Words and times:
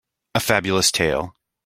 A 0.33 0.39
Fabulous 0.39 0.91
tale. 0.91 1.31